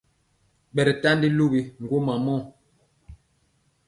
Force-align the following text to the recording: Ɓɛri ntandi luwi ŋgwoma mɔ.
Ɓɛri 0.73 0.93
ntandi 0.97 1.27
luwi 1.37 1.61
ŋgwoma 1.81 2.13
mɔ. 2.25 2.35